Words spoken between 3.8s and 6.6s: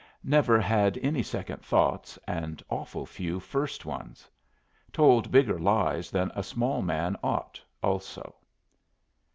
ones. Told bigger lies than a